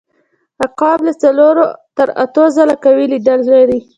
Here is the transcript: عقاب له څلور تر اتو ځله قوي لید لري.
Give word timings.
عقاب 0.65 0.99
له 1.07 1.13
څلور 1.23 1.55
تر 1.97 2.07
اتو 2.23 2.43
ځله 2.55 2.75
قوي 2.83 3.05
لید 3.11 3.27
لري. 3.53 3.79